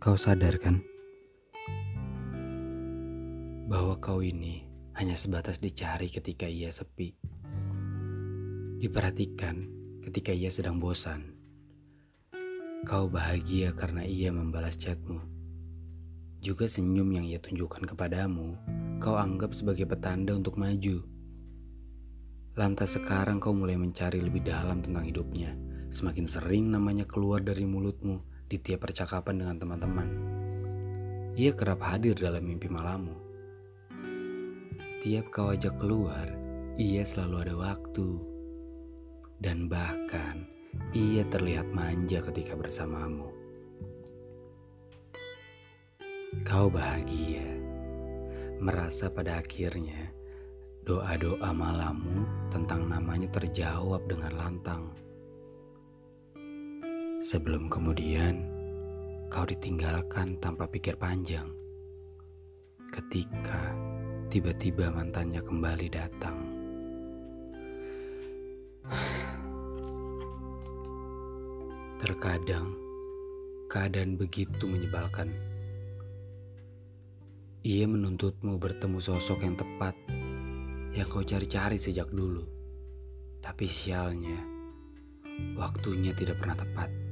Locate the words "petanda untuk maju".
19.84-21.04